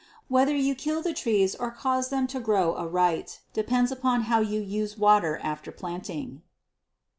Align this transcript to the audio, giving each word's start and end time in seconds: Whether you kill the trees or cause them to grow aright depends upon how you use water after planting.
Whether 0.29 0.55
you 0.55 0.73
kill 0.73 1.03
the 1.03 1.13
trees 1.13 1.53
or 1.53 1.69
cause 1.69 2.09
them 2.09 2.25
to 2.33 2.39
grow 2.39 2.75
aright 2.75 3.39
depends 3.53 3.91
upon 3.91 4.21
how 4.23 4.39
you 4.39 4.59
use 4.59 4.97
water 4.97 5.39
after 5.43 5.71
planting. 5.71 6.41